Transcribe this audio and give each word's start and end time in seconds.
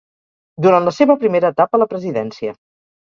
Durant 0.65 0.87
la 0.87 0.93
seva 0.99 1.15
primera 1.23 1.51
etapa 1.57 1.79
a 1.79 1.81
la 1.83 1.89
presidència. 1.91 2.55